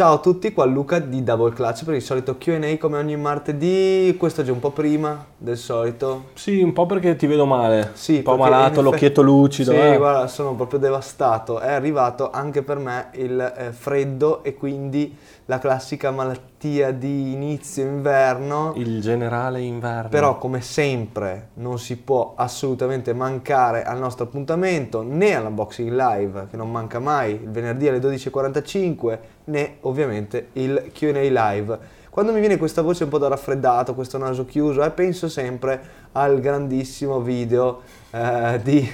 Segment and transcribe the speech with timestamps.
[0.00, 4.16] Ciao a tutti, qua Luca di Double Clutch per il solito Q&A come ogni martedì,
[4.18, 6.28] questo è già un po' prima del solito.
[6.32, 9.72] Sì, un po' perché ti vedo male, Sì, un po' malato, l'occhietto lucido.
[9.72, 9.98] Sì, eh.
[9.98, 11.58] guarda, sono proprio devastato.
[11.58, 17.82] È arrivato anche per me il eh, freddo e quindi la classica malattia di inizio
[17.84, 18.74] inverno.
[18.76, 20.10] Il generale inverno.
[20.10, 26.56] Però come sempre non si può assolutamente mancare al nostro appuntamento né all'unboxing live che
[26.58, 31.78] non manca mai il venerdì alle 12.45 né ovviamente il Q&A live.
[32.10, 35.80] Quando mi viene questa voce un po' da raffreddato, questo naso chiuso, eh, penso sempre
[36.12, 38.86] al grandissimo video eh, di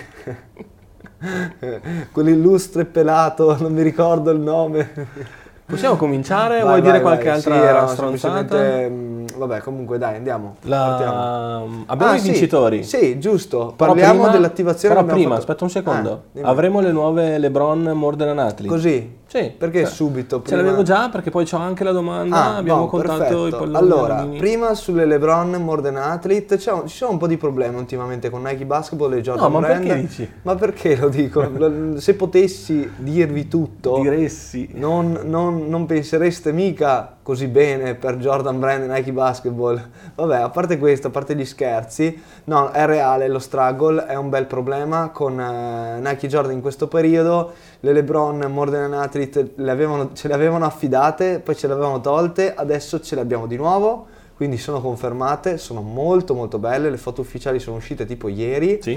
[2.12, 5.44] quell'illustre pelato, non mi ricordo il nome.
[5.66, 6.60] Possiamo cominciare?
[6.60, 7.34] Vai, Vuoi vai, dire qualche vai.
[7.34, 8.36] altra Sì, era stronzata?
[8.38, 10.56] semplicemente, mm, Vabbè, comunque dai, andiamo.
[10.62, 11.56] La...
[11.86, 12.84] Abbiamo Ah, i sì, vincitori.
[12.84, 13.74] Sì, giusto.
[13.76, 15.40] Però Parliamo prima- dell'attivazione Però prima, fatto.
[15.40, 16.22] aspetta un secondo.
[16.40, 16.48] Ah.
[16.48, 17.92] Avremo le nuove LeBron
[18.28, 18.72] an Athlete.
[18.72, 19.16] Così?
[19.28, 19.52] Sì.
[19.58, 20.36] Perché Cioè, subito?
[20.36, 20.62] Ce prima?
[20.62, 22.36] l'avevo già perché poi c'ho anche la domanda.
[22.36, 23.46] Ah, abbiamo no, contato perfetto.
[23.48, 23.76] i palloni.
[23.76, 27.76] Allora, prima sulle LeBron More Than Athlete, c'è un- ci sono un po' di problemi
[27.76, 29.84] ultimamente con Nike Basketball e Jordan No, ma Brand.
[29.84, 30.30] perché dici?
[30.42, 31.44] Ma perché lo dico?
[31.98, 34.68] Se potessi dirvi tutto, Diressi.
[34.74, 39.82] non, non- non pensereste mica così bene per Jordan Brand e Nike Basketball.
[40.14, 44.28] Vabbè, a parte questo, a parte gli scherzi, no, è reale lo struggle, è un
[44.28, 47.50] bel problema con eh, Nike Jordan in questo periodo.
[47.80, 51.72] Le LeBron More Than an Athlete le avevano- ce le avevano affidate, poi ce le
[51.72, 54.06] avevano tolte, adesso ce le abbiamo di nuovo.
[54.36, 58.78] Quindi sono confermate, sono molto molto belle, le foto ufficiali sono uscite tipo ieri.
[58.80, 58.92] Sì.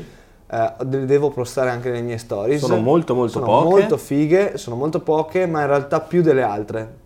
[0.51, 2.59] Eh, le devo postare anche nelle mie stories.
[2.59, 3.69] Sono molto, molto sono poche.
[3.69, 6.98] molto fighe, sono molto poche, ma in realtà più delle altre.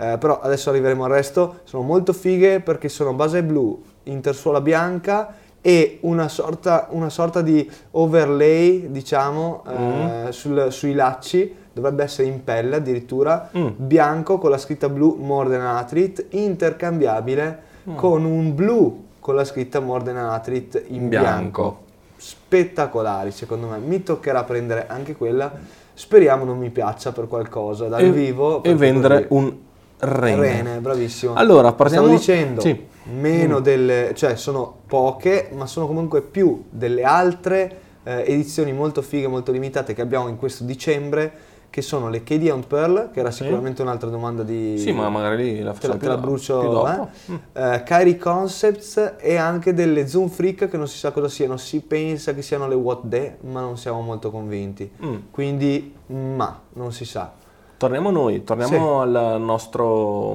[0.00, 1.56] Eh, però adesso arriveremo al resto.
[1.64, 7.70] Sono molto fighe perché sono base blu, intersuola bianca e una sorta, una sorta di
[7.90, 10.28] overlay, diciamo, eh, Mm.
[10.30, 11.54] sul- sui lacci.
[11.72, 13.66] Dovrebbe essere in pelle addirittura, Mm.
[13.76, 17.58] bianco con la scritta blu More Than an Athlete, intercambiabile
[17.90, 17.94] Mm.
[17.96, 21.60] con un blu con la scritta More Than an Athlete in Bianco.
[21.62, 21.78] bianco
[22.16, 25.50] spettacolari secondo me mi toccherà prendere anche quella
[25.94, 29.56] speriamo non mi piaccia per qualcosa dal E- vivo E vendere così- un
[30.00, 30.40] rene.
[30.40, 32.04] rene bravissimo Allora, partiamo...
[32.06, 32.86] stavo dicendo Sì.
[33.12, 33.62] meno Mm.
[33.62, 39.52] delle cioè sono poche ma sono comunque più delle altre eh, edizioni molto fighe molto
[39.52, 43.80] limitate che abbiamo in questo dicembre che sono le KD and Pearl che era sicuramente
[43.82, 47.06] un'altra domanda di Sì, ma magari lì la te la, te la brucio eh?
[47.30, 47.34] Mm.
[47.52, 51.80] Eh, Kyrie Concepts e anche delle Zoom Freak che non si sa cosa siano, si
[51.80, 54.90] pensa che siano le What Day, ma non siamo molto convinti.
[55.04, 55.14] Mm.
[55.30, 57.32] Quindi, ma, non si sa.
[57.80, 60.34] Torniamo noi, torniamo al nostro...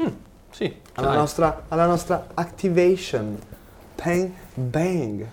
[0.00, 0.06] Mm,
[0.50, 1.16] sì, Alla dai.
[1.18, 3.38] nostra, alla nostra activation.
[4.02, 5.24] Bang, bang.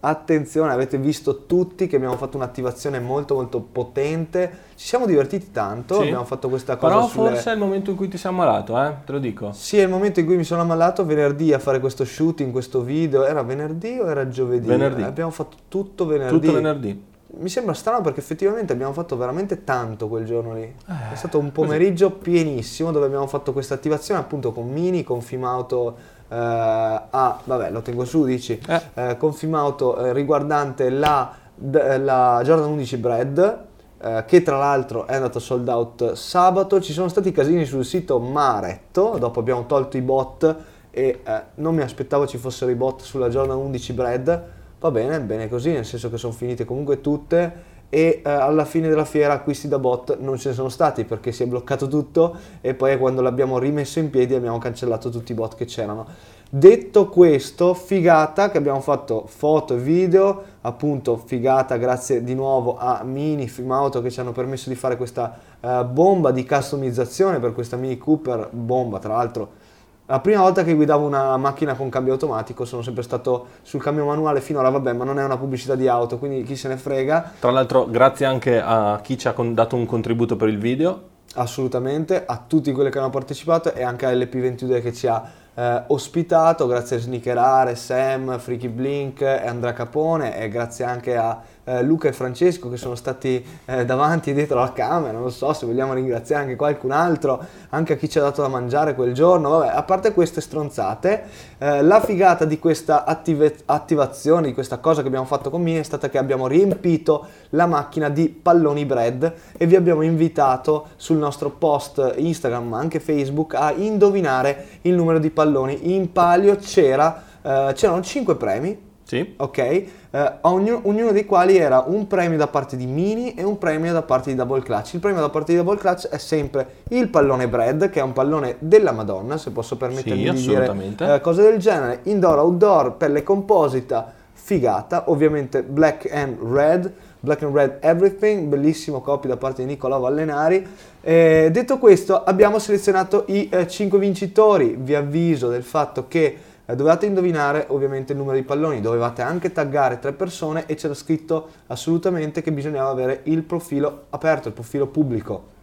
[0.00, 4.50] Attenzione, avete visto tutti che abbiamo fatto un'attivazione molto molto potente.
[4.74, 6.00] Ci siamo divertiti tanto, Sì.
[6.06, 8.82] abbiamo fatto questa cosa Però sulle- forse è il momento in cui ti sei ammalato,
[8.82, 8.92] eh?
[9.06, 9.52] Te lo dico.
[9.52, 12.80] Sì, è il momento in cui mi sono ammalato venerdì a fare questo shooting, questo
[12.82, 13.24] video.
[13.24, 14.66] Era venerdì o era giovedì?
[14.66, 15.02] Venerdì.
[15.02, 16.40] Eh, Abbiamo fatto tutto venerdì.
[16.40, 17.10] Tutto venerdì.
[17.34, 20.62] Mi sembra strano perché effettivamente abbiamo fatto veramente tanto quel giorno lì.
[20.62, 25.22] Eh, è stato un pomeriggio pienissimo dove abbiamo fatto questa attivazione appunto con Mini, con
[25.22, 25.96] Fimauto
[26.28, 28.80] eh, a, vabbè lo tengo su dici, Eh.
[28.94, 33.60] eh, con Fimauto eh, riguardante la, d- la Jordan 11 Bread
[34.02, 38.18] eh, che tra l'altro è andato sold out sabato, ci sono stati casini sul sito
[38.18, 40.56] Maretto, dopo abbiamo tolto i bot
[40.90, 44.42] e eh, non mi aspettavo ci fossero i bot sulla Jordan 11 Bread,
[44.82, 48.88] va bene, bene così, nel senso che sono finite comunque tutte e eh, alla fine
[48.88, 52.34] della fiera acquisti da bot non ce ne sono stati perché si è bloccato tutto
[52.60, 56.06] e poi quando l'abbiamo rimesso in piedi abbiamo cancellato tutti i bot che c'erano.
[56.48, 63.04] Detto questo, figata che abbiamo fatto foto e video, appunto figata grazie di nuovo a
[63.04, 67.76] Mini Filmauto che ci hanno permesso di fare questa eh, bomba di customizzazione per questa
[67.76, 69.60] Mini Cooper, bomba tra l'altro
[70.06, 74.04] la prima volta che guidavo una macchina con cambio automatico sono sempre stato sul cambio
[74.04, 77.32] manuale finora, vabbè, ma non è una pubblicità di auto, quindi chi se ne frega,
[77.38, 81.10] Tra l'altro, grazie anche a chi ci ha dato un contributo per il video.
[81.34, 85.82] assolutamente, a tutti quelli che hanno partecipato e anche a LP22 che ci ha eh,
[85.86, 91.82] ospitato, grazie a Sneakerare, Sam, Freaky Blink e Andrea Capone e grazie anche a eh,
[91.82, 95.66] Luca e Francesco che sono stati eh, davanti e dietro la camera, non so se
[95.66, 99.50] vogliamo ringraziare anche qualcun altro, anche a chi ci ha dato da mangiare quel giorno,
[99.50, 101.22] vabbè, a parte queste stronzate,
[101.58, 105.78] eh, la figata di questa attive- attivazione, di questa cosa che abbiamo fatto con Mini
[105.78, 111.16] è stata che abbiamo riempito la macchina di palloni bread e vi abbiamo invitato sul
[111.16, 115.94] nostro post Instagram ma anche Facebook a indovinare il numero di palloni.
[115.94, 119.34] In palio c'era, eh, c'erano 5 premi Sì.
[119.36, 119.84] ok?
[120.14, 123.94] Eh, ognu- ognuno dei quali era un premio da parte di Mini e un premio
[123.94, 124.92] da parte di Double Clutch.
[124.92, 128.12] Il premio da parte di Double Clutch è sempre il pallone Bread, che è un
[128.12, 132.00] pallone della Madonna, se posso permettermi Sì, di dire eh, cose del genere.
[132.02, 136.92] Indoor, outdoor, pelle composita, figata, ovviamente black and red.
[137.24, 140.66] Black and Red Everything, bellissimo copy da parte di Nicola Vallenari.
[141.00, 144.74] Eh, detto questo, abbiamo selezionato i 5 vincitori.
[144.76, 146.36] Vi avviso del fatto che eh,
[146.66, 151.48] dovevate indovinare ovviamente il numero di palloni, dovevate anche taggare tre persone e c'era scritto
[151.66, 155.60] assolutamente che bisognava avere il profilo aperto, il profilo pubblico.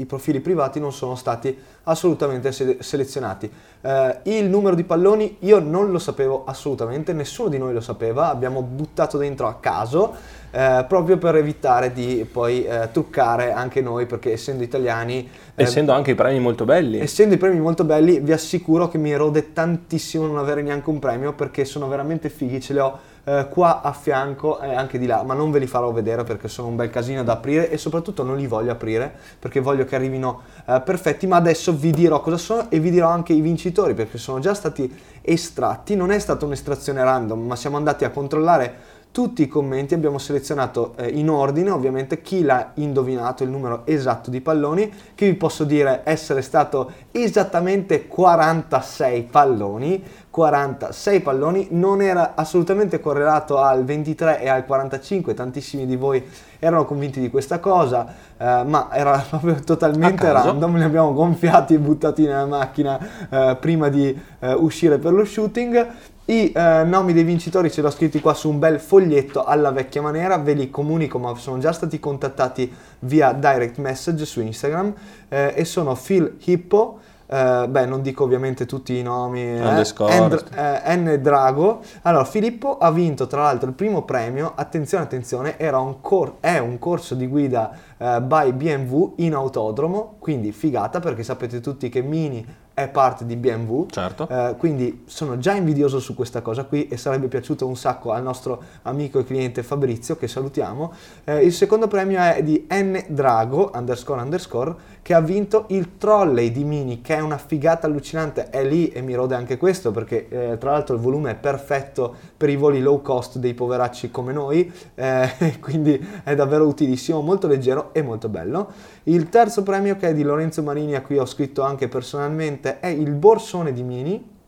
[0.00, 3.50] I profili privati non sono stati assolutamente se- selezionati.
[3.82, 8.30] Eh, il numero di palloni io non lo sapevo assolutamente, nessuno di noi lo sapeva,
[8.30, 10.14] abbiamo buttato dentro a caso
[10.50, 15.92] eh, proprio per evitare di poi eh, truccare anche noi perché essendo italiani eh, Essendo
[15.92, 16.98] anche i premi molto belli.
[16.98, 20.98] Essendo i premi molto belli, vi assicuro che mi erode tantissimo non avere neanche un
[20.98, 25.06] premio perché sono veramente fighi, ce li ho eh, qua a fianco e anche di
[25.06, 27.78] là, ma non ve li farò vedere perché sono un bel casino da aprire e
[27.78, 32.20] soprattutto non li voglio aprire perché voglio che arrivino eh, perfetti, ma adesso vi dirò
[32.20, 36.18] cosa sono e vi dirò anche i vincitori perché sono già stati estratti, non è
[36.18, 41.28] stata un'estrazione random, ma siamo andati a controllare tutti i commenti, abbiamo selezionato eh, in
[41.28, 46.42] ordine ovviamente chi l'ha indovinato il numero esatto di palloni, che vi posso dire essere
[46.42, 55.34] stato esattamente 46 palloni, 46 palloni, non era assolutamente correlato al 23 e al 45,
[55.34, 56.24] tantissimi di voi
[56.60, 61.78] erano convinti di questa cosa, eh, ma era proprio totalmente random, li abbiamo gonfiati e
[61.78, 65.88] buttati nella macchina eh, prima di eh, uscire per lo shooting.
[66.30, 69.72] I eh, nomi dei vincitori ce li ho scritti qua su un bel foglietto alla
[69.72, 74.94] vecchia maniera, ve li comunico ma sono già stati contattati via direct message su Instagram
[75.28, 79.58] eh, e sono Phil Hippo, eh, beh non dico ovviamente tutti i nomi, eh.
[80.06, 81.80] And- eh, N Drago.
[82.02, 86.58] Allora Filippo ha vinto tra l'altro il primo premio, attenzione attenzione, era un cor- è
[86.58, 92.00] un corso di guida eh, by BMW in autodromo, quindi figata perché sapete tutti che
[92.00, 93.86] Mini è parte di BMW.
[93.90, 94.28] Certo.
[94.28, 98.22] Eh, quindi sono già invidioso su questa cosa qui e sarebbe piaciuto un sacco al
[98.22, 100.92] nostro amico e cliente Fabrizio che salutiamo.
[101.24, 106.50] Eh, il secondo premio è di N Drago underscore underscore che ha vinto il trolley
[106.50, 108.48] di Mini che è una figata allucinante.
[108.48, 112.14] È lì e mi rode anche questo perché eh, tra l'altro il volume è perfetto
[112.36, 117.46] per i voli low cost dei poveracci come noi, eh, quindi è davvero utilissimo, molto
[117.46, 118.70] leggero e molto bello.
[119.04, 122.88] Il terzo premio che è di Lorenzo Marini a cui ho scritto anche personalmente è
[122.88, 124.38] il borsone di Mini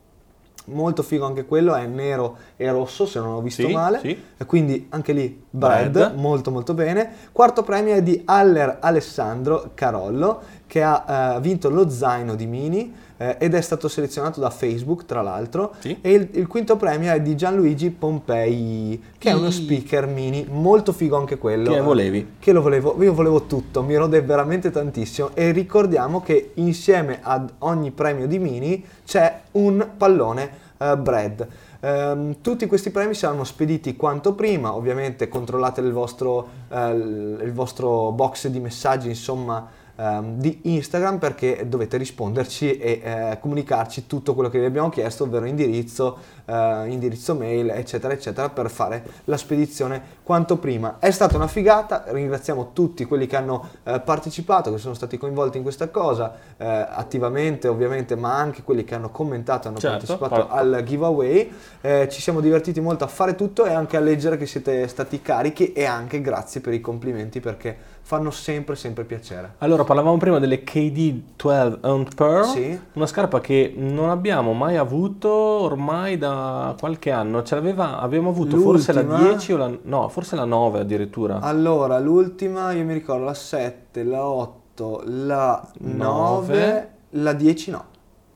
[0.67, 4.23] molto figo anche quello, è nero e rosso se non ho visto Sì, male, sì.
[4.37, 6.15] e quindi anche lì bread, Bread.
[6.17, 7.11] molto molto bene.
[7.33, 12.95] Quarto premio è di Aller Alessandro Carollo che ha eh, vinto lo zaino di Mini
[13.23, 15.97] eh, ed è stato selezionato da Facebook tra l'altro Sì.
[16.01, 20.93] e il, il quinto premio è di Gianluigi Pompei che è uno speaker Mini, molto
[20.93, 21.73] figo anche quello.
[21.73, 22.33] Che volevi?
[22.39, 27.51] che lo volevo, io volevo tutto, mi rode veramente tantissimo e ricordiamo che insieme ad
[27.59, 31.47] ogni premio di Mini c'è un pallone eh, bread.
[31.81, 38.13] Ehm, tutti questi premi saranno spediti quanto prima, ovviamente controllate il vostro, eh, il vostro
[38.13, 39.69] box di messaggi, insomma,
[40.03, 45.25] ehm, di Instagram perché dovete risponderci e eh, comunicarci tutto quello che vi abbiamo chiesto,
[45.25, 46.19] ovvero indirizzo,
[46.53, 50.97] eh, indirizzo mail, eccetera, eccetera, per fare la spedizione quanto prima.
[50.99, 55.57] È stata una figata, ringraziamo tutti quelli che hanno eh, partecipato, che sono stati coinvolti
[55.57, 60.47] in questa cosa, eh, attivamente ovviamente, ma anche quelli che hanno commentato, hanno Certo, partecipato
[60.47, 61.53] par- al giveaway.
[61.81, 65.23] Eh, ci siamo divertiti molto a fare tutto e anche a leggere che siete stati
[65.23, 69.55] carichi e anche grazie per i complimenti perché fanno sempre sempre piacere.
[69.59, 72.81] Allora, parlavamo prima delle KD12 Owned Pearl, Sì.
[72.95, 76.42] una scarpa che non abbiamo mai avuto ormai da
[76.79, 77.43] qualche anno.
[77.43, 79.29] Ce l'aveva, abbiamo avuto forse la L'ultima?
[79.29, 81.41] 10 o la, no, forse la 9 addirittura.
[81.41, 86.89] Allora, l'ultima io mi ricordo la 7, la 8, la 9, Nove.
[87.11, 87.85] la 10 no.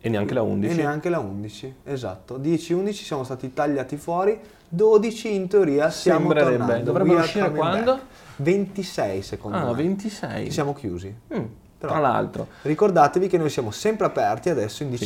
[0.00, 0.72] E neanche la 11.
[0.72, 2.38] E neanche la 11, esatto.
[2.38, 6.56] 10-11 siamo stati tagliati fuori, 12 in teoria siamo Sembrerebbe.
[6.58, 6.84] tornando.
[6.84, 7.92] Dovrebbero uscire quando?
[7.92, 8.02] back.
[8.36, 9.74] 26 secondo Ah, me.
[9.74, 10.50] 26.
[10.50, 11.12] Siamo chiusi.
[11.34, 11.44] Mm,
[11.78, 12.46] Tra l'altro.
[12.62, 15.04] Ricordatevi che noi siamo sempre aperti adesso in Sì.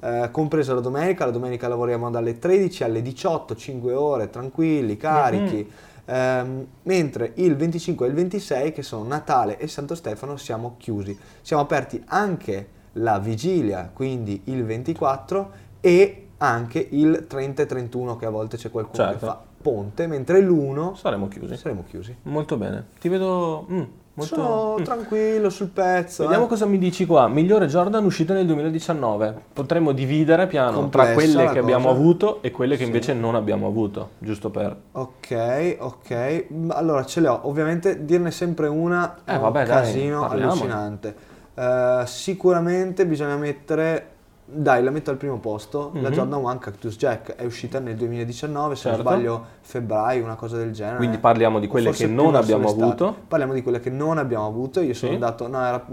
[0.00, 1.24] Eh, compresa la domenica.
[1.24, 5.56] La domenica lavoriamo dalle 13 alle 18, 5 ore, tranquilli, carichi.
[5.56, 5.88] Mhm.
[6.06, 11.16] Ehm, mentre il 25 e il 26, che sono Natale e Santo Stefano, siamo chiusi.
[11.40, 18.26] Siamo aperti anche la vigilia, quindi il 24, e anche il 30 e 31, che
[18.26, 19.18] a volte c'è qualcuno Certo.
[19.18, 21.56] che fa ponte, mentre l'1 Saremo chiusi.
[21.56, 22.16] saremo chiusi.
[22.22, 22.86] Molto bene.
[22.98, 23.66] Ti vedo...
[23.70, 23.82] mm,
[24.12, 24.82] Molto- Sono Mm.
[24.82, 26.24] tranquillo sul pezzo.
[26.24, 26.48] Vediamo eh.
[26.48, 27.26] cosa mi dici qua.
[27.28, 29.34] Migliore Jordan uscito nel 2019.
[29.52, 31.96] Potremmo dividere piano Complessa tra quelle che abbiamo cosa.
[31.98, 32.86] avuto e quelle che Sì.
[32.88, 34.76] invece non abbiamo avuto, giusto per...
[34.92, 36.44] Ok, ok.
[36.70, 37.40] Allora ce le ho.
[37.44, 40.50] Ovviamente dirne sempre una è Eh, un vabbè, dai, casino parliamone.
[40.60, 41.14] allucinante.
[41.54, 44.09] Eh, sicuramente bisogna mettere.
[44.52, 45.90] Dai, la metto al primo posto.
[45.94, 46.14] La Mhm.
[46.14, 49.02] Jordan 1 Cactus Jack è uscita nel 2019, se Certo.
[49.02, 50.96] non sbaglio, febbraio, una cosa del genere.
[50.96, 53.14] Quindi parliamo di quelle che non abbiamo avuto.
[53.28, 54.80] Parliamo di quelle che non abbiamo avuto.
[54.80, 55.14] Io sono Sì.
[55.14, 55.46] andato.
[55.46, 55.84] No, era.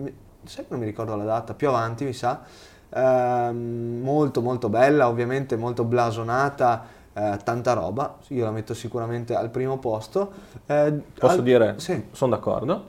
[0.43, 2.41] Sai che non mi ricordo la data, più avanti mi sa.
[2.89, 6.83] Ehm, molto molto bella, ovviamente molto blasonata,
[7.13, 8.15] eh, tanta roba.
[8.29, 10.31] Io la metto sicuramente al primo posto.
[10.65, 12.85] Eh, Posso al- dire, Sì, sono d'accordo.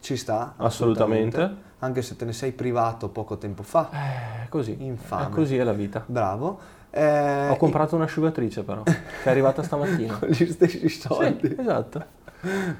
[0.00, 0.54] ci sta.
[0.56, 1.64] Assolutamente.
[1.86, 3.88] Anche se te ne sei privato poco tempo fa.
[3.92, 4.76] Eh, così.
[4.80, 5.26] Infame.
[5.26, 6.02] È così è la vita.
[6.04, 6.58] Bravo.
[6.90, 10.14] Eh, Ho comprato un'asciugatrice però, che è arrivata stamattina.
[10.18, 11.48] con gli stessi soldi.
[11.48, 12.04] Sì, esatto.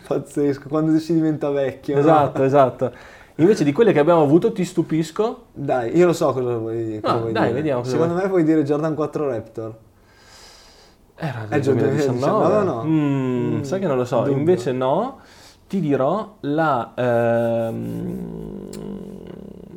[0.07, 1.95] Pazzesco, quando si diventa vecchio.
[1.95, 2.01] no?
[2.01, 2.93] Esatto, esatto.
[3.37, 5.47] Invece di quelle che abbiamo avuto ti stupisco.
[5.53, 7.55] Dai, io lo so cosa vuoi, cosa No, vuoi dai, dire.
[7.55, 8.23] vediamo Secondo vuoi.
[8.25, 9.75] me vuoi dire Jordan 4 Raptor.
[11.17, 12.85] Era È del già 2019 2019 o no?
[12.85, 14.21] Mm, Mm, sai che non lo so.
[14.21, 14.33] dubbio.
[14.37, 15.19] Invece no,
[15.69, 18.69] ti dirò la ehm,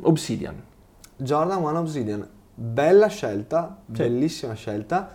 [0.02, 0.56] Obsidian.
[1.18, 3.92] Jordan 1 Obsidian, bella scelta, Sì.
[4.04, 5.10] bellissima scelta.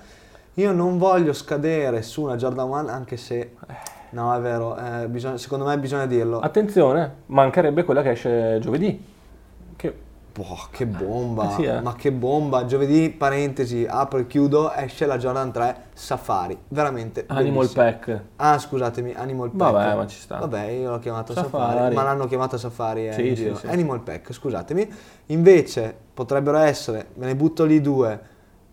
[0.54, 3.54] Io non voglio scadere su una Jordan 1 anche se...
[4.10, 6.38] No, è vero, eh, bisogna- secondo me bisogna dirlo.
[6.38, 9.12] Attenzione, mancherebbe quella che esce giovedì.
[10.34, 11.80] Boh, che bomba, Eh sì, eh.
[11.80, 12.64] ma che bomba.
[12.66, 17.84] Giovedì, parentesi, apro e chiudo, esce la Jordan 3 Safari, veramente Animal bellissima.
[17.84, 18.22] Pack.
[18.36, 19.72] Ah, scusatemi, Animal Pack.
[19.72, 20.38] Vabbè, ma ci sta.
[20.38, 21.94] Vabbè, io l'ho chiamato Safari, Safari.
[21.94, 23.66] ma l'hanno chiamata Safari eh, Sì, sì, sì.
[23.68, 24.92] Animal Pack, scusatemi.
[25.26, 28.20] Invece potrebbero essere, me ne butto lì due,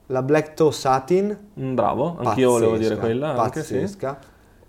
[0.08, 3.27] la Black Toe Satin, Mm, bravo, anch'io volevo dire pazzesca, quella.
[3.36, 4.18] Anche pazzesca.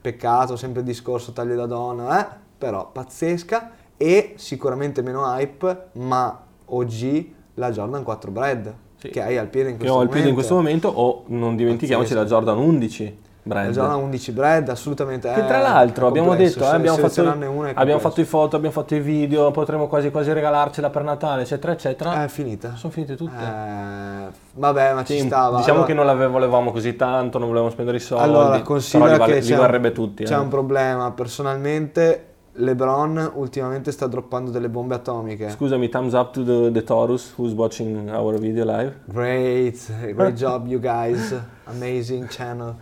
[0.00, 2.36] Peccato, sempre il discorso taglie da donna, eh?
[2.58, 6.38] però pazzesca e sicuramente meno hype, ma
[6.74, 9.08] OG la Jordan 4 Bread Sì.
[9.10, 10.12] che hai al piede in Che questo ho al momento.
[10.14, 12.40] piede in questo momento, o non dimentichiamoci la Pazzesco.
[12.40, 13.66] Jordan 11 brand.
[13.66, 17.28] La Jordan 11 Bread assolutamente Che tra l'altro abbiamo detto, eh, abbiamo, fatto,
[17.74, 21.72] abbiamo fatto i foto, abbiamo fatto i video, potremo quasi quasi regalarcela per Natale, eccetera,
[21.72, 22.22] eccetera.
[22.24, 22.76] È finita.
[22.76, 23.32] Sono finite tutte.
[23.42, 25.56] Eh, vabbè, ma Sì, ci stava.
[25.56, 28.22] diciamo Allora- che non la volevamo così tanto, non volevamo spendere i soldi.
[28.24, 30.24] Allora, considera li, che li c'è, un, tutti.
[30.24, 30.38] c'è eh.
[30.38, 31.10] un problema.
[31.10, 35.48] Personalmente, LeBron ultimamente sta droppando delle bombe atomiche.
[35.50, 38.94] Scusami, thumbs up to the, the Taurus who's watching our video live.
[39.06, 41.34] Great, great job, you guys.
[41.64, 42.74] Amazing channel.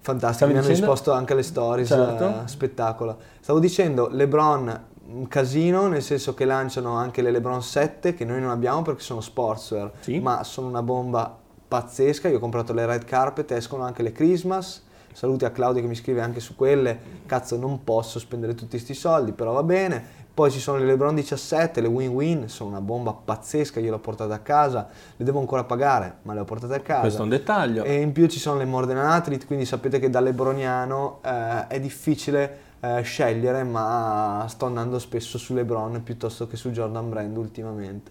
[0.00, 1.88] Fantastico, Stavi mi hanno risposto anche alle stories.
[1.88, 2.24] Certo.
[2.28, 3.16] eh, spettacolo.
[3.40, 8.40] Stavo dicendo, LeBron, un casino, nel senso che lanciano anche le LeBron 7 che noi
[8.40, 10.20] non abbiamo perché sono sportswear, Sì.
[10.20, 12.28] ma sono una bomba pazzesca.
[12.28, 14.82] Io ho comprato le red carpet, escono anche le Christmas.
[15.12, 17.20] Saluti a Claudio che mi scrive anche su quelle.
[17.26, 20.20] Cazzo, non posso spendere tutti questi soldi, però va bene.
[20.34, 23.98] Poi ci sono le LeBron 17, le win-win, sono una bomba pazzesca, io le ho
[23.98, 27.00] portate a casa, le devo ancora pagare, ma le ho portate a casa.
[27.00, 27.84] Questo è un dettaglio.
[27.84, 31.78] E in più ci sono le Morden Athlete, quindi sapete che da Lebroniano eh, è
[31.80, 38.10] difficile eh, scegliere, ma sto andando spesso su Lebron piuttosto che su Jordan Brand ultimamente.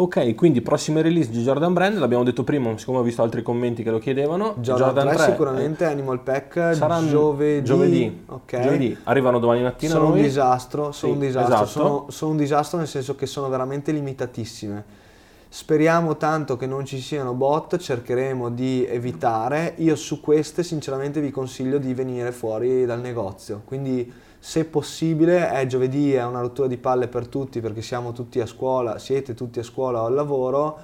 [0.00, 3.82] Ok, quindi prossime release di Jordan Brand, l'abbiamo detto prima, siccome ho visto altri commenti
[3.82, 4.54] che lo chiedevano.
[4.58, 7.64] Jordan, 3, 3, sicuramente, Animal Pack, eh, giovedì.
[7.64, 8.22] giovedì.
[8.28, 8.60] ok.
[8.60, 8.96] Giovedì.
[9.02, 10.22] Arrivano domani mattina Sono un noi.
[10.22, 11.66] disastro, sono Sì, un disastro, esatto.
[11.68, 14.84] sono, sono un disastro nel senso che sono veramente limitatissime.
[15.48, 19.74] Speriamo tanto che non ci siano bot, cercheremo di evitare.
[19.78, 25.66] Io su queste sinceramente vi consiglio di venire fuori dal negozio, quindi se possibile è
[25.66, 29.58] giovedì, è una rottura di palle per tutti perché siamo tutti a scuola, siete tutti
[29.58, 30.78] a scuola o al lavoro,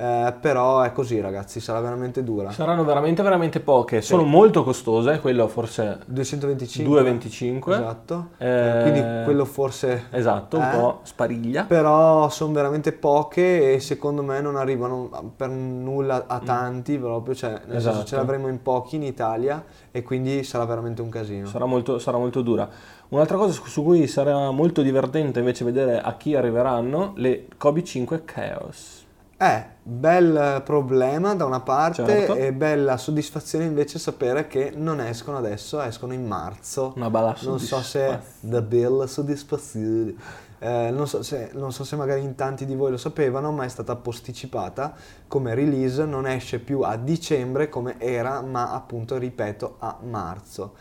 [0.00, 2.52] eh, però è così ragazzi, sarà veramente dura.
[2.52, 4.00] Saranno veramente, veramente poche.
[4.00, 7.72] Sono molto costose, quello forse 225 2,25.
[7.72, 10.76] esatto Eh, quindi quello forse Esatto, un Eh?
[10.76, 11.64] po' spariglia.
[11.64, 17.50] però sono veramente poche e secondo me non arrivano per nulla a tanti proprio cioè
[17.66, 18.06] nel senso Esatto.
[18.06, 22.18] ce l'avremo in pochi in Italia e quindi sarà veramente un casino Sarà molto, sarà
[22.18, 22.68] molto dura.
[23.10, 28.24] Un'altra cosa su- cui sarà molto divertente invece vedere a chi arriveranno le Kobe 5
[28.24, 29.06] Chaos.
[29.40, 32.34] Eh, bel problema da una parte Certo.
[32.34, 36.92] e bella soddisfazione invece sapere che non escono adesso, escono in marzo.
[36.96, 38.22] Una bella Non so se soddisfazione.
[38.40, 40.14] da bella soddisfazione.
[40.58, 43.64] Eh, non, so se, non so se magari in tanti di voi lo sapevano, ma
[43.64, 44.92] è stata posticipata
[45.28, 50.72] come release, non esce più a dicembre come era, ma appunto, ripeto, a marzo.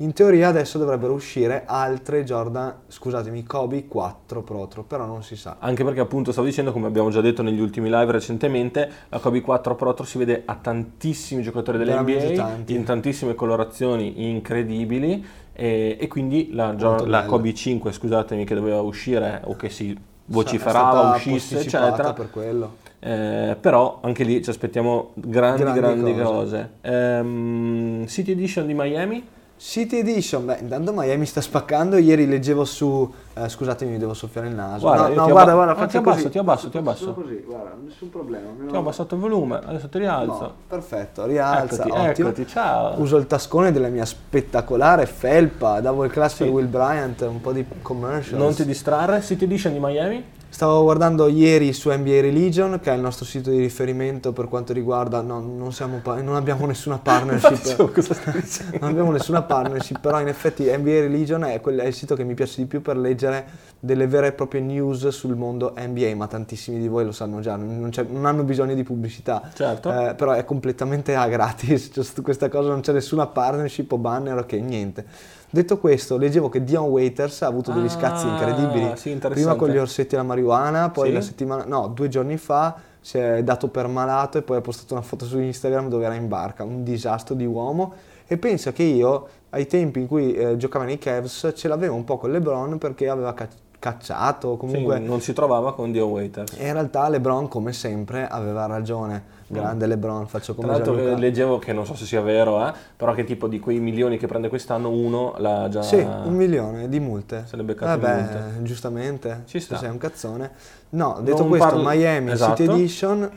[0.00, 5.56] In teoria adesso dovrebbero uscire altre Jordan, scusatemi, Kobe 4 Protro, però non si sa.
[5.58, 9.42] Anche perché appunto stavo dicendo, come abbiamo già detto negli ultimi live recentemente, la Kobe
[9.42, 12.74] 4 Pro Tour si vede a tantissimi giocatori dell'NBA, tanti.
[12.74, 17.24] in tantissime colorazioni incredibili E, e quindi la, la.
[17.26, 22.14] Kobe 5, scusatemi, che doveva uscire o che si vociferava uscisse, eccetera.
[22.14, 22.76] per quello.
[23.00, 26.22] Eh, però anche lì ci aspettiamo grandi, grandi, Grandi cose.
[26.22, 26.70] cose.
[26.80, 29.38] Ehm, City Edition di Miami?
[29.62, 31.98] City Edition, beh, intanto Miami sta spaccando.
[31.98, 33.12] Ieri leggevo su.
[33.34, 34.86] eh, scusatemi, mi devo soffiare il naso.
[34.86, 36.30] Guarda, no, no, ti guarda, abba- guarda, no, ti faccio abbasso, così.
[36.30, 37.12] ti abbasso, ti Faccio abbasso.
[37.12, 38.46] così, guarda, nessun problema.
[38.66, 40.40] Ti ho abbassato il volume, adesso ti rialzo.
[40.40, 42.28] No, perfetto, rialza, Eccoti, ottimo.
[42.28, 42.98] eccoti, ciao.
[43.02, 46.44] Uso il tascone della mia spettacolare felpa, davo il class Sì.
[46.44, 48.42] Will Bryant, un po' di commercials.
[48.42, 50.24] Non ti distrarre, City Edition di Miami?
[50.52, 54.72] Stavo guardando ieri su NBA Religion, che è il nostro sito di riferimento per quanto
[54.72, 55.22] riguarda.
[55.22, 57.78] No, non, siamo pa- non abbiamo nessuna partnership.
[58.80, 62.24] Non abbiamo nessuna partnership, però in effetti NBA Religion è, quel- è il sito che
[62.24, 63.46] mi piace di più per leggere
[63.78, 67.56] delle vere e proprie news sul mondo NBA, ma tantissimi di voi lo sanno già,
[67.56, 69.50] non, c'è- non hanno bisogno di pubblicità.
[69.54, 69.90] Certo.
[69.90, 74.36] Eh, però è completamente a gratis, cioè, questa cosa non c'è nessuna partnership o banner
[74.38, 75.06] o che niente.
[75.52, 78.92] Detto questo, leggevo che Dion Waiters ha avuto degli Ah, scazzi incredibili.
[78.96, 79.16] sì.
[79.16, 81.14] Prima con gli orsetti alla marijuana, poi Sì?
[81.14, 84.94] la settimana, no, due giorni fa si è dato per malato e poi ha postato
[84.94, 87.92] una foto su Instagram dove era in barca, un disastro di uomo.
[88.28, 92.04] E pensa che io, ai tempi in cui eh, giocava nei Cavs, ce l'avevo un
[92.04, 94.98] po' con LeBron perché aveva ca- cacciato, comunque...
[94.98, 96.52] Sì, non si trovava con Dio Waiters.
[96.58, 99.38] E in realtà LeBron, come sempre, aveva ragione.
[99.52, 101.18] Grande LeBron, faccio come Tra l'altro Gianluca.
[101.18, 104.28] leggevo che non so se sia vero, eh, però che tipo di quei milioni che
[104.28, 105.82] prende quest'anno uno l'ha già...
[105.82, 107.42] Sì, un milione di multe.
[107.46, 108.62] Se l'è beccato Vabbè, multe.
[108.62, 109.42] giustamente.
[109.46, 109.76] Ci sta.
[109.76, 110.50] Sei un cazzone.
[110.90, 112.56] No, detto Non questo, parlo- Miami Esatto.
[112.56, 113.30] City Edition,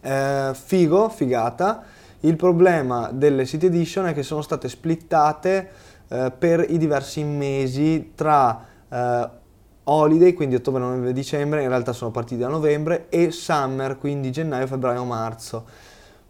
[0.00, 1.82] eh, figo, figata.
[2.20, 5.68] Il problema delle City Edition è che sono state splittate
[6.08, 9.28] eh, per i diversi mesi tra eh,
[9.84, 14.66] holiday, quindi ottobre, novembre, dicembre, in realtà sono partiti da novembre, e summer, quindi gennaio,
[14.66, 15.64] febbraio, marzo.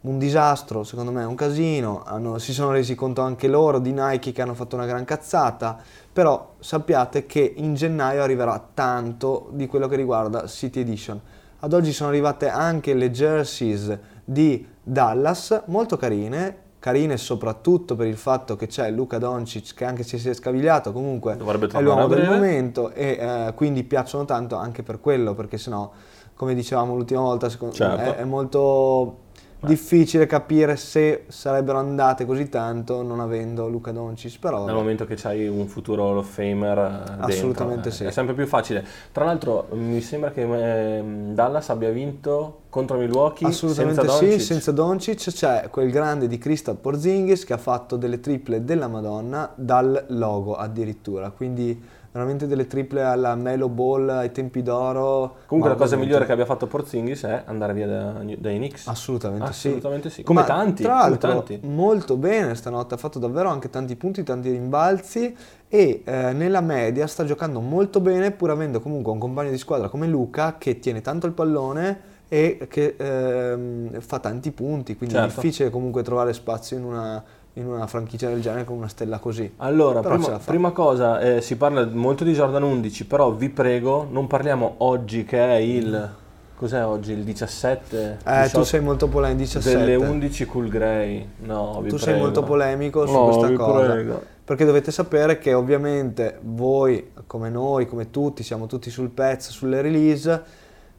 [0.03, 2.03] Un disastro, secondo me, un casino.
[2.05, 5.79] Hanno- si sono resi conto anche loro di Nike che hanno fatto una gran cazzata.
[6.13, 11.21] Però sappiate che in gennaio arriverà tanto di quello che riguarda City Edition.
[11.61, 18.19] Ad oggi sono arrivate anche le jerseys di Dallas, molto carine, carine soprattutto per il
[18.19, 22.29] fatto che c'è Luca Doncic che anche se si è scavigliato comunque è l'uomo del
[22.29, 25.91] momento e eh, quindi piacciono tanto anche per quello perché sennò
[26.35, 27.97] come dicevamo l'ultima volta secondo Certo.
[27.97, 29.17] me è, è molto
[29.65, 34.79] difficile capire se sarebbero andate così tanto non avendo Luca Doncic però Dal vabbè.
[34.79, 38.05] momento che c'hai un futuro Hall of Famer eh, dentro, Assolutamente eh, sì.
[38.05, 38.85] È sempre più facile.
[39.13, 44.47] Tra l'altro mi sembra che ehm, Dallas abbia vinto contro Milwaukee Assolutamente senza sì, Doncic.
[44.47, 49.53] senza Doncic c'è quel grande di Kristaps Porzingis che ha fatto delle triple della Madonna
[49.55, 51.81] dal logo addirittura, quindi
[52.15, 55.39] veramente delle triple alla Melo Ball ai tempi d'oro.
[55.47, 58.87] Comunque la cosa migliore che abbia fatto Porzingis è andare via da, dai Knicks.
[58.87, 60.15] Assolutamente, Assolutamente sì.
[60.17, 60.23] sì.
[60.23, 61.59] Come Ma, tanti, Tra l'altro, tanti.
[61.65, 67.09] molto bene stanotte, ha fatto davvero anche tanti punti, tanti rimbalzi e eh, nella media
[67.09, 71.01] sta giocando molto bene pur avendo comunque un compagno di squadra come Luca che tiene
[71.01, 75.41] tanto il pallone e che ehm, fa tanti punti, quindi è Certo.
[75.41, 77.23] difficile comunque trovare spazio in una,
[77.55, 79.53] in una franchigia del genere con una stella così.
[79.59, 84.27] Allora, prima, prima cosa, eh, si parla molto di Jordan 11, però vi prego, non
[84.27, 86.11] parliamo oggi che è il...
[86.57, 87.13] Cos'è oggi?
[87.13, 88.19] Il 17?
[88.25, 88.65] Eh, tu 18?
[88.65, 89.77] sei molto polemico, 17.
[89.79, 91.29] Delle 11 cool grey.
[91.39, 91.99] No, vi tu prego.
[91.99, 93.93] sei molto polemico su No, questa cosa.
[93.93, 94.23] prego.
[94.45, 99.81] Perché dovete sapere che ovviamente voi, come noi, come tutti, siamo tutti sul pezzo, sulle
[99.83, 100.43] release,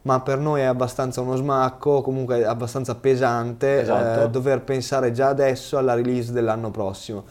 [0.05, 4.21] ma per noi è abbastanza uno smacco, comunque è abbastanza pesante Esatto.
[4.21, 7.23] eh, dover pensare già adesso alla release dell'anno prossimo.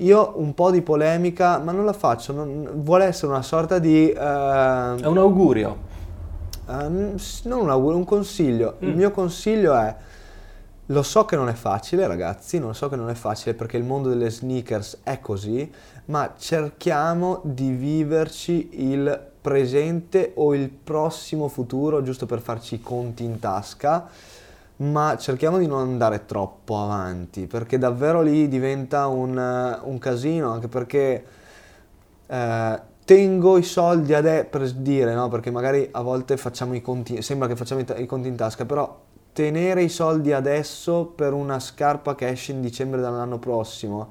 [0.00, 4.10] Io un po' di polemica, ma non la faccio, non- vuole essere una sorta di...
[4.10, 5.76] eh, È un augurio.
[6.68, 8.76] eh, non un augurio, un consiglio.
[8.78, 8.96] Il Mm.
[8.96, 9.94] mio consiglio è,
[10.86, 13.84] lo so che non è facile ragazzi, non so che non è facile perché il
[13.84, 15.70] mondo delle sneakers è così,
[16.06, 23.24] ma cerchiamo di viverci il presente o il prossimo futuro, giusto per farci i conti
[23.24, 24.06] in tasca,
[24.76, 30.68] ma cerchiamo di non andare troppo avanti perché davvero lì diventa un, un casino, anche
[30.68, 31.24] perché
[32.26, 35.30] eh, tengo i soldi adesso per dire, no?
[35.30, 39.00] Perché magari a volte facciamo i conti, sembra che facciamo i conti in tasca, però
[39.32, 44.10] tenere i soldi adesso per una scarpa che esce in dicembre dell'anno prossimo,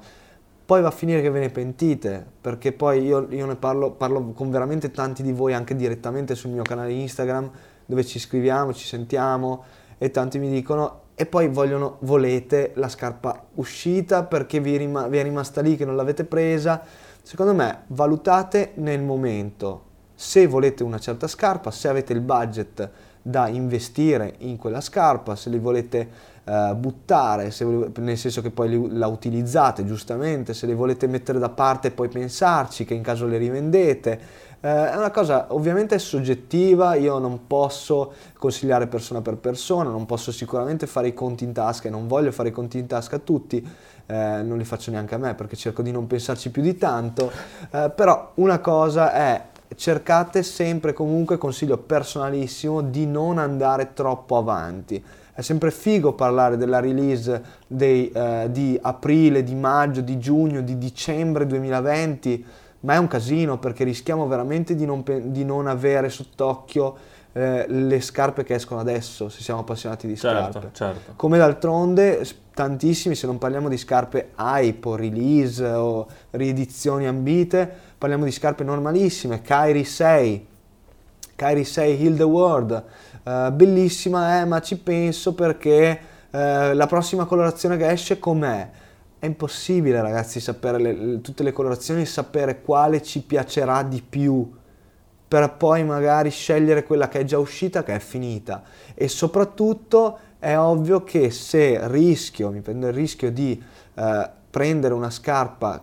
[0.68, 4.32] poi va a finire che ve ne pentite, perché poi io, io ne parlo, parlo
[4.32, 7.50] con veramente tanti di voi anche direttamente sul mio canale Instagram,
[7.86, 9.64] dove ci scriviamo, ci sentiamo
[9.96, 15.16] e tanti mi dicono e poi vogliono, volete la scarpa uscita perché vi, rima- vi
[15.16, 16.82] è rimasta lì che non l'avete presa.
[17.22, 22.90] Secondo me valutate nel momento se volete una certa scarpa, se avete il budget
[23.28, 26.08] da investire in quella scarpa, se li volete
[26.44, 31.38] eh, buttare, se, nel senso che poi li, la utilizzate giustamente, se li volete mettere
[31.38, 34.20] da parte e poi pensarci che in caso le rivendete.
[34.60, 40.32] Eh, è una cosa ovviamente soggettiva, io non posso consigliare persona per persona, non posso
[40.32, 43.20] sicuramente fare i conti in tasca e non voglio fare i conti in tasca a
[43.20, 43.62] tutti,
[44.06, 47.30] eh, non li faccio neanche a me perché cerco di non pensarci più di tanto,
[47.70, 49.42] eh, però una cosa è
[49.74, 55.02] cercate sempre comunque, consiglio personalissimo, di non andare troppo avanti.
[55.32, 60.78] È sempre figo parlare della release dei, eh, di aprile, di maggio, di giugno, di
[60.78, 62.44] dicembre 2020,
[62.80, 66.96] ma è un casino perché rischiamo veramente di non, di non avere sott'occhio
[67.32, 70.70] eh, le scarpe che escono adesso, se siamo appassionati di Certo, scarpe.
[70.72, 71.12] certo.
[71.14, 78.24] Come d'altronde tantissimi, se non parliamo di scarpe hype o release o riedizioni ambite, parliamo
[78.24, 80.46] di scarpe normalissime, Kyrie 6,
[81.34, 82.84] Kyrie 6 Heal the World,
[83.24, 88.70] eh, bellissima eh, ma ci penso perché eh, la prossima colorazione che esce com'è?
[89.18, 94.00] È impossibile ragazzi sapere le- le- tutte le colorazioni e sapere quale ci piacerà di
[94.00, 94.48] più
[95.26, 98.62] per poi magari scegliere quella che è già uscita, che è finita.
[98.94, 103.60] E soprattutto è ovvio che se rischio, mi prendo il rischio di
[103.94, 105.82] eh, prendere una scarpa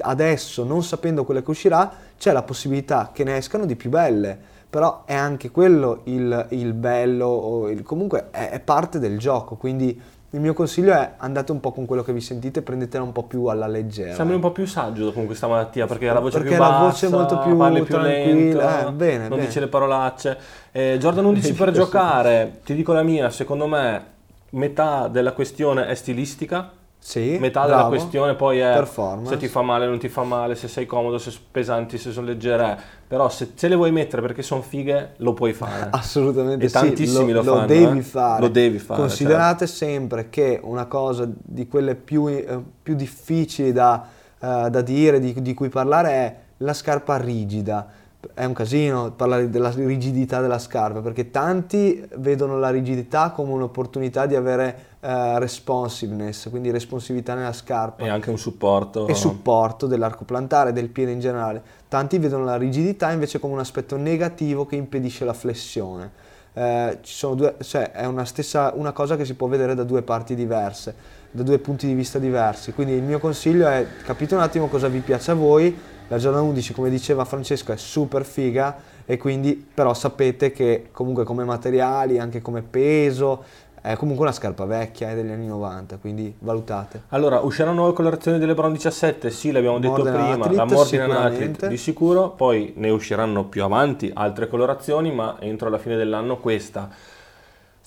[0.00, 4.52] adesso non sapendo quella che uscirà, c'è la possibilità che ne escano di più belle.
[4.70, 10.00] Però è anche quello il, il bello, il- comunque è, è parte del gioco, quindi
[10.30, 13.22] il mio consiglio è andate un po' con quello che vi sentite, prendetela un po'
[13.22, 14.14] più alla leggera.
[14.14, 16.84] Sembri un po' più saggio con questa malattia perché la voce Perché più la bassa,
[16.86, 19.46] voce è molto più parli più tranquilla, lento, eh, bene, non bene.
[19.46, 20.38] dice le parolacce.
[20.72, 24.04] Eh, Jordan 11 per giocare, ti dico la mia, secondo me
[24.50, 26.68] metà della questione è stilistica,
[27.06, 27.90] Sì, metà della bravo.
[27.90, 28.82] questione poi è
[29.24, 31.98] se ti fa male o non ti fa male, se sei comodo, se sono pesanti,
[31.98, 35.88] se sono leggere, però se, se le vuoi mettere perché sono fighe lo puoi fare.
[35.92, 38.02] Assolutamente E sì, tantissimi lo fanno, devi eh.
[38.02, 38.40] fare.
[38.40, 39.00] Lo devi fare.
[39.00, 42.46] Considerate sempre che una cosa di quelle più, eh,
[42.82, 44.08] più difficili da,
[44.40, 47.86] eh, da dire, di, di cui parlare, è la scarpa rigida.
[48.32, 54.26] È un casino parlare della rigidità della scarpa perché tanti vedono la rigidità come un'opportunità
[54.26, 59.06] di avere eh, responsiveness, quindi responsività nella scarpa E anche un supporto.
[59.06, 61.62] e supporto dell'arco plantare, del piede in generale.
[61.88, 66.22] Tanti vedono la rigidità invece come un aspetto negativo che impedisce la flessione.
[66.54, 70.02] Ci sono due, cioè è una, stessa, una cosa che si può vedere da due
[70.02, 70.94] parti diverse,
[71.32, 72.72] da due punti di vista diversi.
[72.72, 75.76] Quindi il mio consiglio è capite un attimo cosa vi piace a voi.
[76.08, 81.24] La Jordan 11, come diceva Francesco, è super figa e quindi però sapete che comunque
[81.24, 83.42] come materiali, anche come peso,
[83.80, 87.02] è comunque una scarpa vecchia, è degli anni 90, quindi valutate.
[87.08, 89.30] Allora, usciranno nuove colorazioni delle Brown 17?
[89.30, 91.44] Sì, l'abbiamo detto Modern prima, Athlete, la sicuramente.
[91.44, 96.38] Athlete di sicuro, poi ne usciranno più avanti altre colorazioni, ma entro la fine dell'anno
[96.38, 96.88] questa.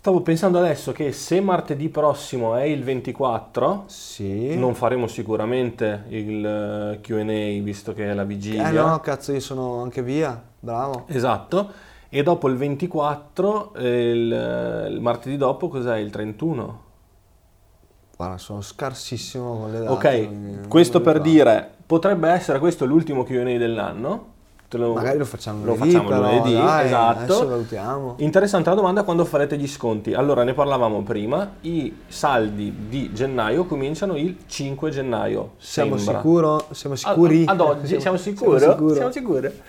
[0.08, 4.56] Stavo pensando adesso che se martedì prossimo è il 24, Sì.
[4.56, 8.70] non faremo sicuramente il eh, Q&A visto che è la vigilia.
[8.70, 11.04] Eh no, cazzo, io sono anche via, bravo.
[11.08, 11.72] Esatto.
[12.08, 15.98] E dopo il 24, eh, il, il martedì dopo, cos'è?
[15.98, 16.82] Il 31?
[18.16, 19.92] Guarda, sono scarsissimo con le date.
[19.92, 24.36] Ok, questo per dire, potrebbe essere questo l'ultimo Q&A dell'anno.
[24.72, 27.48] Lo- Magari lo facciamo lo lunedì, facciamo però, lunedì, dai, esatto.
[27.48, 28.16] valutiamo.
[28.18, 30.14] Interessante la domanda quando farete gli sconti.
[30.14, 35.52] Allora, ne parlavamo prima, i saldi di gennaio cominciano il 5 gennaio.
[35.58, 36.66] Siamo sicuro?
[36.72, 37.46] Siamo Ad- sicuri?
[37.48, 38.60] Ad, oggi siamo sicuri?
[38.60, 38.96] Siamo sicuri?
[38.96, 39.62] Siamo sicuri?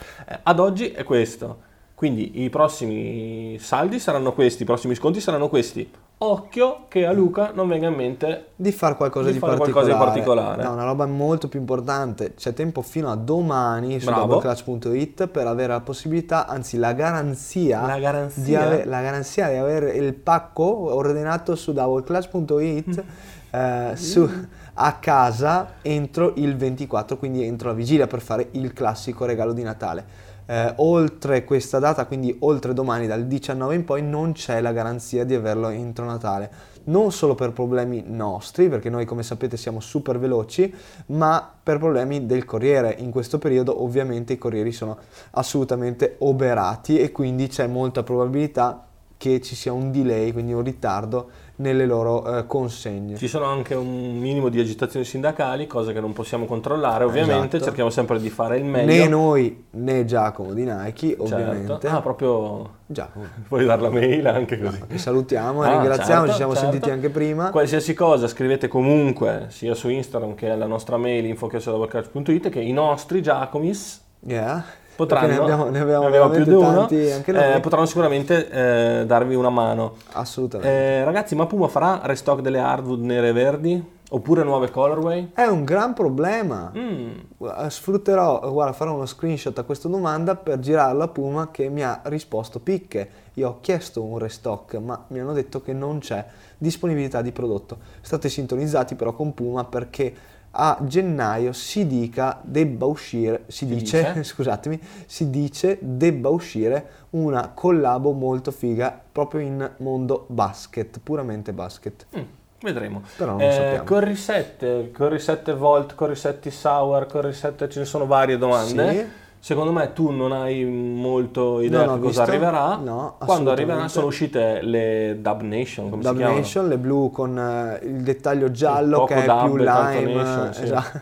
[0.43, 1.67] Ad oggi è questo.
[1.99, 5.91] Quindi i prossimi saldi saranno questi, i prossimi sconti saranno questi.
[6.19, 9.93] Occhio che a Luca non venga in mente Di fare qualcosa Di di, fare particolare.
[9.97, 10.63] qualcosa di particolare.
[10.63, 12.35] No, una roba molto più importante.
[12.35, 17.99] C'è tempo fino a domani su doubleclutch.it per avere la possibilità, anzi la garanzia, La
[17.99, 18.45] garanzia?
[18.45, 23.05] Di, ave- la garanzia di avere il pacco ordinato su doubleclutch.it
[23.51, 24.31] eh, su-
[24.75, 29.65] a casa entro il 24, quindi entro la vigilia per fare il classico regalo di
[29.65, 30.27] Natale.
[30.51, 35.25] Eh, oltre questa data, quindi oltre domani dal 19 in poi, non c'è la garanzia
[35.25, 36.51] di averlo entro Natale.
[36.85, 40.75] Non solo per problemi nostri, perché noi come sapete siamo super veloci,
[41.09, 42.97] ma per problemi del corriere.
[42.99, 44.97] In questo periodo ovviamente i corrieri sono
[45.33, 48.87] assolutamente oberati e quindi c'è molta probabilità
[49.19, 51.29] che ci sia un delay, quindi un ritardo
[51.59, 53.17] nelle loro eh, consegne.
[53.17, 57.65] Ci sono anche un minimo di agitazioni sindacali, cose che non possiamo controllare, ovviamente, Esatto.
[57.65, 58.93] cerchiamo sempre di fare il meglio.
[58.93, 61.23] Né noi né Giacomo di Nike, Certo.
[61.25, 61.87] ovviamente.
[61.89, 63.25] Ah, proprio Giacomo.
[63.49, 64.81] puoi dare la mail anche così.
[64.87, 66.71] Vi salutiamo e Ah, ringraziamo, certo, ci siamo certo.
[66.71, 67.51] sentiti anche prima.
[67.51, 73.21] Qualsiasi cosa scrivete comunque sia su Instagram che alla nostra mail info.it che i nostri
[73.23, 74.65] Giacomis Yeah.
[74.99, 79.37] Potranno, ne abbiamo, ne abbiamo, ne abbiamo più di uno, eh, potranno sicuramente eh, darvi
[79.37, 79.95] una mano.
[80.11, 80.73] Assolutamente.
[80.73, 83.97] Eh, ragazzi, ma Puma farà restock delle hardwood nere e verdi?
[84.11, 85.31] Oppure nuove colorway?
[85.35, 86.73] È un gran problema.
[86.77, 87.11] Mm.
[87.37, 91.85] Guarda, Sfrutterò, guarda, farò uno screenshot a questa domanda per girarla a Puma che mi
[91.85, 93.09] ha risposto picche.
[93.35, 96.25] Io ho chiesto un restock, ma mi hanno detto che non c'è
[96.57, 97.79] disponibilità di prodotto.
[98.01, 100.13] State sintonizzati però con Puma perché
[100.51, 104.23] a gennaio si dica debba uscire, si, Si dice, dice?
[104.35, 112.07] scusatemi, si dice debba uscire una collabo molto figa proprio in mondo basket, puramente basket.
[112.17, 112.23] Mm,
[112.61, 113.03] vedremo.
[113.17, 113.85] Però non Eh, sappiamo.
[113.85, 118.93] Corri 7, Corri 7 Volt, Corri 7 Sour, Corri 7, ce ne sono varie domande.
[118.93, 119.07] Sì.
[119.41, 122.21] Secondo me tu non hai molto idea di cosa visto.
[122.23, 122.77] arriverà.
[122.77, 126.39] No, Quando arriverà sono uscite le Dub Nation, come Dub si chiamano?
[126.39, 130.63] Nation, le blu con eh, il dettaglio giallo che è dub più lime, nation, sì.
[130.65, 131.01] esatto.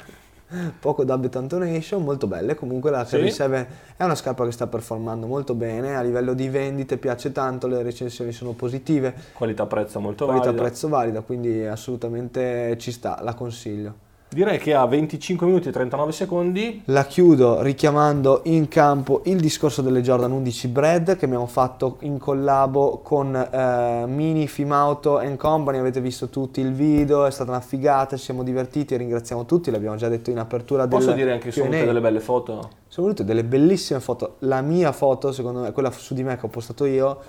[0.79, 2.55] poco dub e tanto nation, molto belle.
[2.55, 3.17] Comunque la Sì.
[3.17, 7.33] Curry 7 è una scarpa che sta performando molto bene, a livello di vendite piace
[7.33, 10.45] tanto, le recensioni sono positive, Qualità-prezzo molto valida.
[10.45, 14.05] qualità prezzo valida, quindi assolutamente ci sta, la consiglio.
[14.29, 16.83] Direi che a 25 minuti e 39 secondi.
[16.87, 22.19] La chiudo richiamando in campo il discorso delle Jordan 11 Bread che abbiamo fatto in
[22.19, 27.61] collabo con eh, Mini, Fimauto and Company, avete visto tutti il video, è stata una
[27.61, 31.33] figata, ci siamo divertiti e ringraziamo tutti, l'abbiamo già detto in apertura del posso dire
[31.33, 32.71] anche che sono venute delle belle foto?
[32.89, 36.47] Sono venute delle bellissime foto, la mia foto secondo me, quella su di me che
[36.47, 37.21] ho postato io,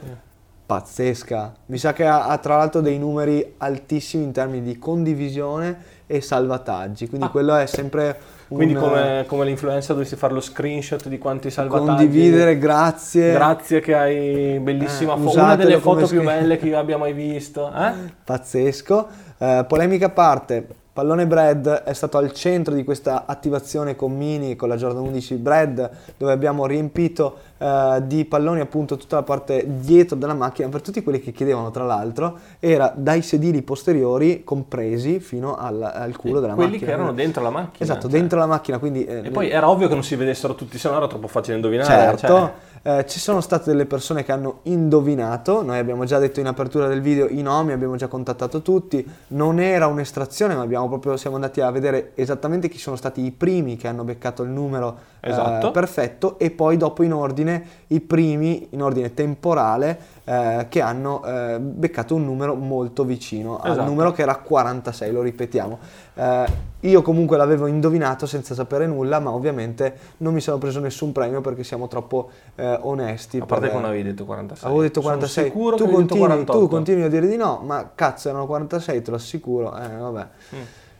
[0.67, 5.95] pazzesca, mi sa che ha, ha tra l'altro dei numeri altissimi in termini di condivisione
[6.05, 7.29] e salvataggi, quindi Ah.
[7.29, 8.17] quello è sempre
[8.49, 8.57] un...
[8.57, 11.85] Quindi come, come l'influencer dovresti fare lo screenshot di quanti salvataggi.
[11.87, 13.31] condividere, grazie.
[13.31, 16.97] Grazie che hai bellissima Eh, foto, una delle foto più screen- belle che io abbia
[16.97, 17.71] mai visto.
[17.73, 17.91] Eh?
[18.23, 19.07] Pazzesco.
[19.37, 20.65] Eh, polemica a parte,
[20.97, 25.35] Pallone Bread è stato al centro di questa attivazione con Mini, con la Jordan 11
[25.35, 30.81] Bread, dove abbiamo riempito eh, di palloni appunto tutta la parte dietro della macchina, per
[30.81, 36.39] tutti quelli che chiedevano tra l'altro, era dai sedili posteriori compresi fino al, al culo
[36.39, 36.87] della Quelli macchina.
[36.89, 37.83] che erano dentro la macchina.
[37.83, 38.19] Esatto, cioè.
[38.19, 39.05] dentro la macchina, quindi...
[39.05, 41.57] eh, E poi era ovvio che non si vedessero tutti, se no era troppo facile
[41.57, 42.17] indovinare.
[42.17, 42.51] Certo, cioè.
[42.87, 46.87] Eh, ci sono state delle persone che hanno indovinato, noi abbiamo già detto in apertura
[46.87, 51.35] del video i nomi, abbiamo già contattato tutti, non era un'estrazione ma abbiamo proprio, siamo
[51.35, 55.31] andati a vedere esattamente chi sono stati i primi che hanno beccato il numero eh,
[55.31, 55.71] Esatto.
[55.71, 61.57] perfetto e poi dopo in ordine i primi, in ordine temporale, eh, che hanno eh,
[61.57, 63.87] beccato un numero molto vicino al Esatto.
[63.87, 65.79] numero che era 46, lo ripetiamo.
[66.15, 66.45] Eh,
[66.81, 71.39] io comunque l'avevo indovinato senza sapere nulla, ma ovviamente non mi sono preso nessun premio
[71.39, 73.37] perché siamo troppo eh, onesti.
[73.37, 74.67] A parte per- che non avevi detto 46.
[74.67, 76.59] Avevo detto Sono 46, sicuro tu, che detto continui, 48.
[76.59, 79.77] tu continui a dire di no, ma cazzo erano 46, te lo assicuro.
[79.79, 80.27] Eh, vabbè.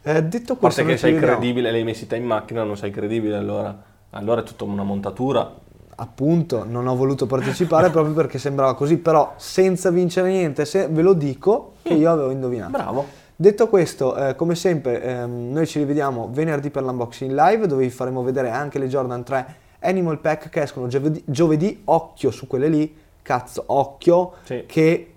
[0.03, 0.55] Eh, detto Mm.
[0.55, 3.75] A questo, parte che sei credibile, l'hai messi te in macchina, non sei credibile allora.
[4.11, 5.51] Allora è tutta una montatura.
[5.99, 11.01] Appunto, non ho voluto partecipare proprio perché sembrava così, però senza vincere niente, se ve
[11.01, 12.71] lo dico che io avevo indovinato.
[12.71, 13.05] Bravo.
[13.35, 17.89] Detto questo, eh, come sempre, ehm, noi ci rivediamo venerdì per l'unboxing live dove vi
[17.89, 22.67] faremo vedere anche le Jordan 3 Animal Pack che escono giovedì, giovedì occhio su quelle
[22.67, 24.63] lì, cazzo, occhio, Sì.
[24.67, 25.13] che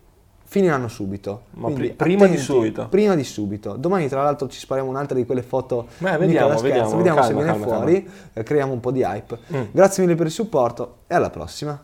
[0.51, 1.43] finiranno subito.
[1.53, 2.89] Ma Quindi pri- prima di attenti, subito.
[2.89, 3.75] Prima di subito.
[3.77, 6.97] Domani tra l'altro ci spariamo un'altra di quelle foto Beh, vediamo, vediamo.
[6.97, 9.39] vediamo se Calma, viene calma, fuori, eh, creiamo un po' di hype.
[9.55, 9.63] Mm.
[9.71, 11.81] Grazie mille per il supporto e alla prossima.